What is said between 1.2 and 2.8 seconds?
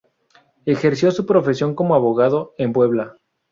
profesión como abogado en